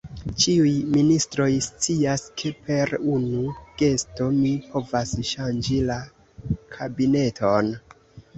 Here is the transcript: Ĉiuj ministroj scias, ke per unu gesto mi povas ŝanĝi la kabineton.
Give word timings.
Ĉiuj 0.43 0.69
ministroj 0.93 1.49
scias, 1.65 2.23
ke 2.41 2.51
per 2.69 2.93
unu 3.17 3.43
gesto 3.83 4.31
mi 4.39 4.55
povas 4.71 5.13
ŝanĝi 5.35 5.79
la 5.91 6.01
kabineton. 6.79 7.73